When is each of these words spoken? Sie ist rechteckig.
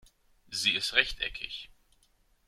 Sie 0.49 0.73
ist 0.73 0.93
rechteckig. 0.95 1.69